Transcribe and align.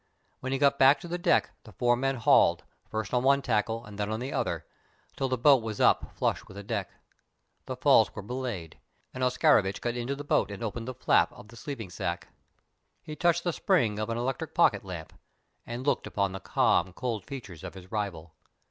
When 0.39 0.51
he 0.51 0.57
got 0.57 0.79
back 0.79 0.99
to 1.01 1.07
the 1.07 1.19
deck 1.19 1.51
the 1.63 1.73
four 1.73 1.95
men 1.95 2.15
hauled 2.15 2.63
first 2.89 3.13
on 3.13 3.21
one 3.21 3.43
tackle 3.43 3.85
and 3.85 3.99
then 3.99 4.11
on 4.11 4.19
the 4.19 4.33
other, 4.33 4.65
till 5.15 5.29
the 5.29 5.37
boat 5.37 5.61
was 5.61 5.79
up 5.79 6.15
flush 6.15 6.43
with 6.47 6.57
the 6.57 6.63
deck. 6.63 6.89
The 7.67 7.75
falls 7.75 8.15
were 8.15 8.23
belayed, 8.23 8.79
and 9.13 9.23
Oscarovitch 9.23 9.79
got 9.79 9.95
into 9.95 10.15
the 10.15 10.23
boat 10.23 10.49
and 10.49 10.63
opened 10.63 10.87
the 10.87 10.95
flap 10.95 11.31
of 11.33 11.49
the 11.49 11.55
sleeping 11.55 11.91
sack. 11.91 12.29
He 13.03 13.15
touched 13.15 13.43
the 13.43 13.53
spring 13.53 13.99
of 13.99 14.09
an 14.09 14.17
electric 14.17 14.55
pocket 14.55 14.83
lamp 14.83 15.13
and 15.67 15.85
looked 15.85 16.07
upon 16.07 16.31
the 16.31 16.39
calm, 16.39 16.93
cold 16.93 17.23
features 17.27 17.63
of 17.63 17.75
his 17.75 17.91
rival. 17.91 18.33